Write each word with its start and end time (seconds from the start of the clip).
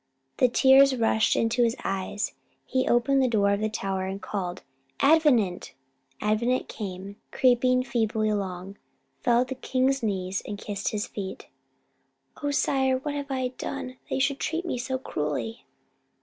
The 0.37 0.49
tears 0.49 0.95
rushed 0.95 1.35
into 1.35 1.61
his 1.61 1.75
eyes; 1.83 2.33
he 2.65 2.87
opened 2.87 3.21
the 3.21 3.27
door 3.27 3.51
of 3.53 3.59
the 3.59 3.69
tower, 3.69 4.07
and 4.07 4.19
called, 4.19 4.63
"Avenant!" 4.99 5.75
Avenant 6.19 6.67
came, 6.67 7.17
creeping 7.29 7.83
feebly 7.83 8.27
along, 8.27 8.77
fell 9.21 9.41
at 9.41 9.49
the 9.49 9.53
king's 9.53 10.01
knees, 10.01 10.41
and 10.47 10.57
kissed 10.57 10.89
his 10.89 11.05
feet: 11.05 11.49
"O 12.41 12.49
sire, 12.49 12.97
what 12.97 13.13
have 13.13 13.29
I 13.29 13.49
done 13.49 13.97
that 14.09 14.15
you 14.15 14.21
should 14.21 14.39
treat 14.39 14.65
me 14.65 14.79
so 14.79 14.97
cruelly?" 14.97 15.65